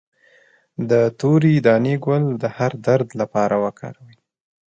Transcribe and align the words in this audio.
د 0.89 0.91
تورې 1.19 1.53
دانې 1.67 1.95
ګل 2.05 2.23
د 2.41 2.43
هر 2.57 2.71
درد 2.87 3.09
لپاره 3.21 3.55
وکاروئ 3.65 4.17